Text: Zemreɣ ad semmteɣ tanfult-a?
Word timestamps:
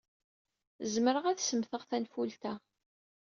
Zemreɣ 0.93 1.25
ad 1.27 1.39
semmteɣ 1.41 1.81
tanfult-a? 1.89 2.53